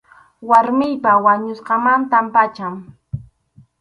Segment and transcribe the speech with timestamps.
[0.49, 2.75] Warmiypa wañusqanmanta pacham.